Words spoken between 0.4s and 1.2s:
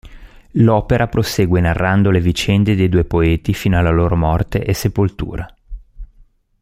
L'opera